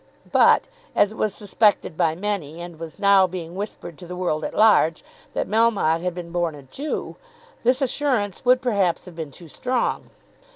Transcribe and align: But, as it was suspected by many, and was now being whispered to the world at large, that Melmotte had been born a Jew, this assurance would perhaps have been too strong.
But, 0.31 0.63
as 0.95 1.11
it 1.11 1.15
was 1.19 1.35
suspected 1.35 1.95
by 1.95 2.15
many, 2.15 2.59
and 2.59 2.79
was 2.79 2.97
now 2.97 3.27
being 3.27 3.53
whispered 3.53 3.99
to 3.99 4.07
the 4.07 4.15
world 4.15 4.43
at 4.43 4.55
large, 4.55 5.03
that 5.35 5.47
Melmotte 5.47 6.01
had 6.01 6.15
been 6.15 6.31
born 6.31 6.55
a 6.55 6.63
Jew, 6.63 7.17
this 7.63 7.83
assurance 7.83 8.43
would 8.43 8.63
perhaps 8.63 9.05
have 9.05 9.15
been 9.15 9.29
too 9.29 9.47
strong. 9.47 10.09